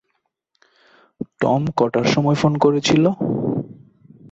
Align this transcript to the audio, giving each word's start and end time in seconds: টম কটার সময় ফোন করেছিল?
টম 1.41 1.61
কটার 1.77 2.05
সময় 2.13 2.37
ফোন 2.41 2.53
করেছিল? 2.57 3.03